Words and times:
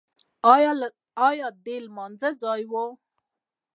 ایا 1.31 1.47
د 1.65 1.65
لمانځه 1.85 2.29
ځای 2.41 2.61
و؟ 2.71 2.73